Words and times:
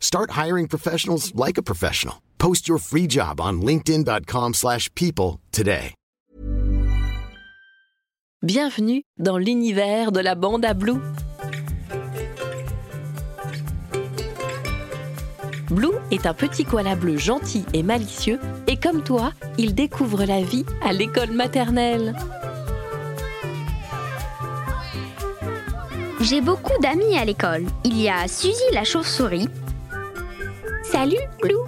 Start 0.00 0.30
hiring 0.32 0.66
professionals 0.68 1.32
like 1.34 1.58
a 1.58 1.62
professional. 1.62 2.16
Post 2.38 2.66
your 2.66 2.78
free 2.78 3.06
job 3.06 3.40
on 3.40 3.60
linkedin.com/people 3.60 4.54
slash 4.54 4.88
people 4.94 5.38
today. 5.52 5.94
Bienvenue 8.42 9.02
dans 9.18 9.36
l'univers 9.36 10.12
de 10.12 10.20
la 10.20 10.36
bande 10.36 10.64
à 10.64 10.72
Blue. 10.72 11.00
Blue 15.70 15.96
est 16.12 16.24
un 16.24 16.34
petit 16.34 16.64
koala 16.64 16.94
bleu 16.94 17.18
gentil 17.18 17.64
et 17.74 17.82
malicieux 17.82 18.38
et 18.68 18.76
comme 18.76 19.02
toi, 19.02 19.32
il 19.58 19.74
découvre 19.74 20.24
la 20.24 20.40
vie 20.40 20.64
à 20.82 20.92
l'école 20.92 21.32
maternelle. 21.32 22.14
J'ai 26.20 26.40
beaucoup 26.40 26.80
d'amis 26.80 27.18
à 27.18 27.24
l'école. 27.24 27.66
Il 27.84 28.00
y 28.00 28.08
a 28.08 28.28
Suzy 28.28 28.54
la 28.72 28.84
chauve-souris. 28.84 29.48
Salut, 30.90 31.16
Blue. 31.42 31.64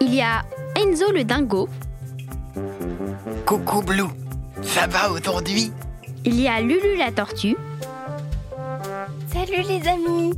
Il 0.00 0.14
y 0.14 0.22
a 0.22 0.42
Enzo 0.74 1.12
le 1.12 1.22
dingo. 1.22 1.68
Coucou 3.44 3.82
Blue, 3.82 4.08
ça 4.62 4.86
va 4.86 5.10
aujourd'hui? 5.10 5.70
Il 6.24 6.40
y 6.40 6.48
a 6.48 6.60
Lulu 6.60 6.96
la 6.96 7.12
tortue. 7.12 7.56
Salut 9.32 9.62
les 9.68 9.86
amis. 9.86 10.32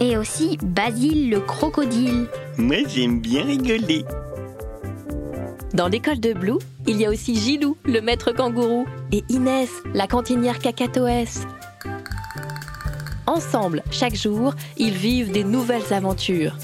Et 0.00 0.16
aussi 0.16 0.56
Basile 0.62 1.30
le 1.30 1.40
crocodile. 1.40 2.28
Moi 2.56 2.76
j'aime 2.86 3.20
bien 3.20 3.44
rigoler. 3.44 4.04
Dans 5.74 5.88
l'école 5.88 6.20
de 6.20 6.32
Blue, 6.32 6.58
il 6.86 7.00
y 7.00 7.06
a 7.06 7.10
aussi 7.10 7.34
Gilou, 7.34 7.76
le 7.84 8.00
maître 8.00 8.32
kangourou, 8.32 8.86
et 9.12 9.24
Inès, 9.28 9.70
la 9.94 10.06
cantinière 10.06 10.58
cacatoès. 10.58 11.46
Ensemble, 13.30 13.84
chaque 13.92 14.16
jour, 14.16 14.54
ils 14.76 14.92
vivent 14.92 15.30
des 15.30 15.44
nouvelles 15.44 15.92
aventures. 15.92 16.56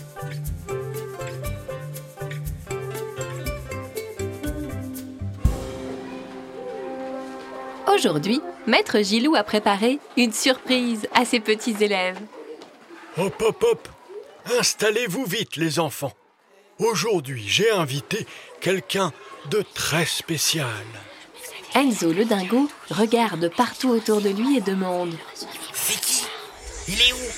Aujourd'hui, 7.94 8.40
Maître 8.66 8.98
Gilou 8.98 9.36
a 9.36 9.44
préparé 9.44 10.00
une 10.16 10.32
surprise 10.32 11.06
à 11.14 11.24
ses 11.24 11.38
petits 11.38 11.76
élèves. 11.80 12.18
Hop, 13.16 13.40
hop, 13.40 13.62
hop 13.62 13.88
Installez-vous 14.58 15.24
vite, 15.24 15.54
les 15.54 15.78
enfants. 15.78 16.14
Aujourd'hui, 16.80 17.44
j'ai 17.46 17.70
invité 17.70 18.26
quelqu'un 18.60 19.12
de 19.50 19.62
très 19.72 20.04
spécial. 20.04 20.66
Enzo 21.76 22.12
le 22.12 22.24
dingo 22.24 22.68
regarde 22.90 23.52
partout 23.56 23.90
autour 23.90 24.20
de 24.20 24.30
lui 24.30 24.56
et 24.56 24.60
demande 24.60 25.14
Il 26.88 26.94
est 26.94 27.12
où? 27.12 27.30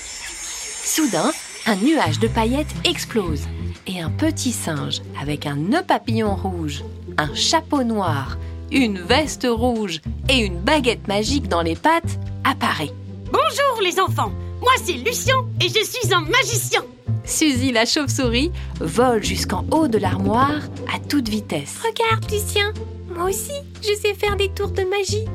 Soudain, 0.83 1.31
un 1.65 1.75
nuage 1.75 2.19
de 2.19 2.27
paillettes 2.27 2.73
explose 2.83 3.47
et 3.87 3.99
un 3.99 4.11
petit 4.11 4.51
singe 4.51 5.01
avec 5.19 5.47
un 5.47 5.55
nœud 5.55 5.83
papillon 5.87 6.35
rouge, 6.35 6.83
un 7.17 7.33
chapeau 7.33 7.83
noir, 7.83 8.37
une 8.71 8.99
veste 8.99 9.47
rouge 9.49 10.01
et 10.29 10.37
une 10.37 10.59
baguette 10.59 11.07
magique 11.07 11.47
dans 11.47 11.63
les 11.63 11.75
pattes 11.75 12.19
apparaît. 12.43 12.91
Bonjour 13.25 13.81
les 13.81 13.99
enfants, 13.99 14.31
moi 14.61 14.73
c'est 14.83 14.93
Lucien 14.93 15.37
et 15.59 15.67
je 15.67 15.83
suis 15.83 16.13
un 16.13 16.21
magicien. 16.21 16.85
Suzy 17.25 17.71
la 17.71 17.85
chauve-souris 17.85 18.51
vole 18.79 19.23
jusqu'en 19.23 19.65
haut 19.71 19.87
de 19.87 19.97
l'armoire 19.97 20.61
à 20.93 20.99
toute 20.99 21.27
vitesse. 21.27 21.79
Regarde, 21.79 22.31
Lucien, 22.31 22.71
moi 23.15 23.29
aussi, 23.29 23.53
je 23.81 23.95
sais 23.99 24.13
faire 24.13 24.35
des 24.35 24.49
tours 24.49 24.71
de 24.71 24.83
magie. 24.83 25.25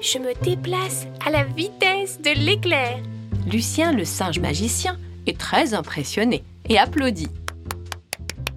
Je 0.00 0.18
me 0.18 0.32
déplace 0.44 1.06
à 1.26 1.30
la 1.30 1.42
vitesse 1.42 2.20
de 2.20 2.30
l'éclair. 2.38 2.98
Lucien 3.48 3.92
le 3.92 4.04
singe 4.04 4.40
magicien 4.40 4.98
est 5.26 5.40
très 5.40 5.72
impressionné 5.72 6.44
et 6.68 6.78
applaudit. 6.78 7.30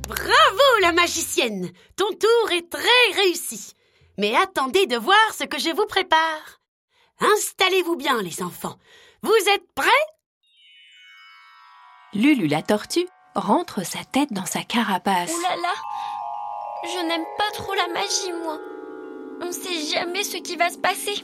Bravo 0.06 0.80
la 0.82 0.92
magicienne, 0.92 1.72
ton 1.96 2.10
tour 2.10 2.52
est 2.52 2.70
très 2.70 3.22
réussi. 3.22 3.72
Mais 4.18 4.36
attendez 4.36 4.88
de 4.88 4.98
voir 4.98 5.34
ce 5.34 5.46
que 5.46 5.60
je 5.60 5.74
vous 5.74 5.86
prépare. 5.86 6.60
Installez-vous 7.22 7.96
bien 7.96 8.22
les 8.22 8.44
enfants. 8.44 8.78
Vous 9.22 9.32
êtes 9.54 9.66
prêts? 9.76 9.90
Lulu 12.14 12.48
la 12.48 12.62
tortue 12.62 13.08
rentre 13.34 13.86
sa 13.86 14.04
tête 14.04 14.34
dans 14.34 14.46
sa 14.46 14.64
carapace. 14.64 15.34
Ouh 15.34 15.42
là 15.42 15.56
là 15.56 15.74
Je 16.84 17.08
n'aime 17.08 17.26
pas 17.38 17.52
trop 17.54 17.74
la 17.76 17.88
magie, 17.94 18.34
moi. 18.44 18.60
On 19.42 19.54
sait 19.54 19.96
jamais 19.96 20.26
ce 20.26 20.36
qui 20.36 20.58
va 20.58 20.70
se 20.70 20.78
passer. 20.78 21.24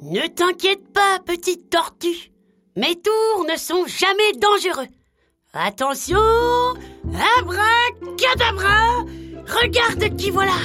Ne 0.00 0.26
t'inquiète 0.28 0.90
pas, 0.94 1.18
petite 1.18 1.68
tortue. 1.68 2.31
Mes 2.74 2.94
tours 2.94 3.44
ne 3.44 3.58
sont 3.58 3.84
jamais 3.86 4.32
dangereux. 4.38 4.86
Attention 5.52 6.16
Abracadabra 7.38 9.04
Regarde 9.46 10.16
qui 10.16 10.30
voilà 10.30 10.56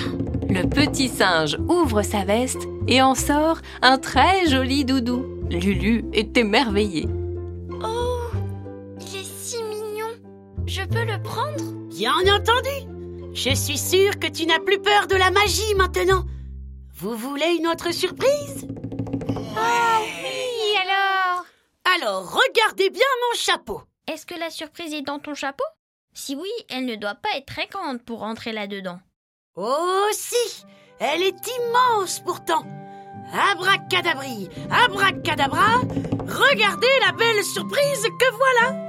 Le 0.49 0.63
petit 0.69 1.09
singe 1.09 1.57
ouvre 1.67 2.03
sa 2.03 2.23
veste 2.23 2.61
et 2.87 3.01
en 3.01 3.13
sort 3.13 3.57
un 3.81 3.97
très 3.97 4.47
joli 4.47 4.85
doudou. 4.85 5.25
Lulu 5.49 6.05
est 6.13 6.37
émerveillée. 6.37 7.09
Oh 7.83 8.19
Il 9.01 9.19
est 9.19 9.23
si 9.23 9.61
mignon. 9.63 10.07
Je 10.65 10.83
peux 10.83 11.03
le 11.03 11.21
prendre? 11.21 11.73
Bien 11.89 12.13
entendu 12.33 13.33
Je 13.33 13.53
suis 13.53 13.77
sûre 13.77 14.17
que 14.17 14.27
tu 14.27 14.45
n'as 14.45 14.59
plus 14.59 14.79
peur 14.79 15.07
de 15.07 15.15
la 15.15 15.31
magie 15.31 15.75
maintenant. 15.75 16.23
Vous 16.95 17.15
voulez 17.15 17.57
une 17.59 17.67
autre 17.67 17.93
surprise? 17.93 18.65
Oui, 19.27 19.37
alors 19.37 20.16
Alors 21.97 22.31
regardez 22.31 22.89
bien 22.89 23.01
mon 23.01 23.37
chapeau. 23.37 23.81
Est-ce 24.11 24.25
que 24.25 24.35
la 24.35 24.51
surprise 24.51 24.93
est 24.93 25.01
dans 25.01 25.19
ton 25.19 25.33
chapeau? 25.33 25.63
Si 26.13 26.35
oui, 26.35 26.49
elle 26.69 26.85
ne 26.85 26.95
doit 26.95 27.15
pas 27.15 27.29
être 27.35 27.47
très 27.47 27.65
grande 27.67 28.03
pour 28.03 28.19
rentrer 28.19 28.51
là-dedans. 28.51 28.99
Oh 29.55 30.07
si 30.11 30.63
Elle 30.99 31.23
est 31.23 31.47
immense 31.57 32.19
pourtant 32.19 32.63
Abracadabri, 33.33 34.47
abracadabra 34.69 35.81
Regardez 36.27 36.87
la 37.01 37.13
belle 37.13 37.43
surprise 37.43 38.03
que 38.03 38.35
voilà 38.35 38.79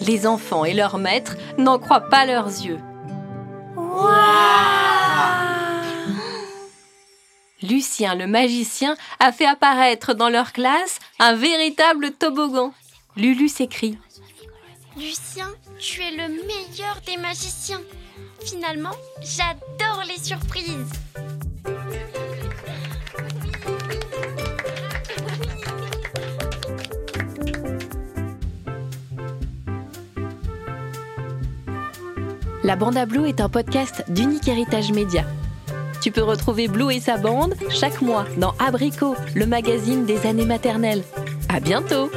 Les 0.00 0.26
enfants 0.26 0.64
et 0.64 0.74
leur 0.74 0.98
maître 0.98 1.36
n'en 1.58 1.78
croient 1.78 2.08
pas 2.08 2.24
leurs 2.24 2.46
yeux. 2.46 2.78
Lucien 7.62 8.14
le 8.14 8.26
magicien 8.26 8.96
a 9.20 9.32
fait 9.32 9.46
apparaître 9.46 10.14
dans 10.14 10.28
leur 10.28 10.52
classe 10.52 10.98
un 11.18 11.34
véritable 11.34 12.12
toboggan. 12.12 12.72
Lulu 13.16 13.48
s'écrie. 13.48 13.98
Lucien, 14.96 15.48
tu 15.78 16.02
es 16.02 16.10
le 16.10 16.28
meilleur 16.28 17.00
des 17.06 17.16
magiciens. 17.16 17.80
Finalement, 18.44 18.94
j'adore 19.20 20.02
les 20.06 20.18
surprises. 20.18 20.90
La 32.64 32.76
Bande 32.76 32.96
à 32.96 33.06
Blue 33.06 33.28
est 33.28 33.40
un 33.40 33.48
podcast 33.48 34.04
d'Unique 34.08 34.46
Héritage 34.46 34.92
Média. 34.92 35.24
Tu 36.02 36.10
peux 36.10 36.24
retrouver 36.24 36.66
Blue 36.66 36.90
et 36.90 36.98
sa 36.98 37.16
bande 37.16 37.54
chaque 37.70 38.02
mois 38.02 38.26
dans 38.36 38.54
Abricot, 38.58 39.14
le 39.36 39.46
magazine 39.46 40.04
des 40.04 40.26
années 40.26 40.44
maternelles. 40.44 41.04
À 41.48 41.60
bientôt! 41.60 42.10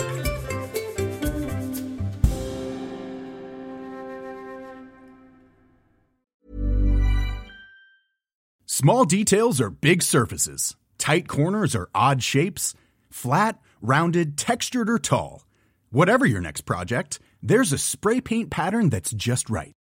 Small 8.66 9.06
details 9.06 9.62
are 9.62 9.70
big 9.70 10.02
surfaces. 10.02 10.76
Tight 10.98 11.28
corners 11.28 11.76
are 11.76 11.88
odd 11.94 12.22
shapes. 12.22 12.74
Flat, 13.10 13.60
rounded, 13.82 14.38
textured, 14.38 14.90
or 14.90 15.00
tall. 15.00 15.46
Whatever 15.92 16.26
your 16.26 16.42
next 16.42 16.62
project, 16.62 17.20
there's 17.42 17.72
a 17.72 17.78
spray 17.78 18.20
paint 18.20 18.50
pattern 18.50 18.90
that's 18.90 19.12
just 19.12 19.50
right. 19.50 19.74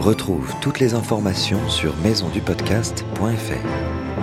Retrouve 0.00 0.54
toutes 0.60 0.78
les 0.78 0.94
informations 0.94 1.68
sur 1.68 1.96
maisondupodcast.fr. 1.96 4.15